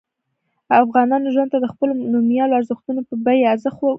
افغانانو 0.83 1.27
ژوند 1.33 1.49
ته 1.53 1.57
د 1.61 1.65
خپلو 1.73 1.91
نوميالیو 2.13 2.57
ارزښتونو 2.59 3.01
په 3.09 3.13
بیه 3.25 3.49
ارزښت 3.53 3.77
ورکاوه. 3.79 3.89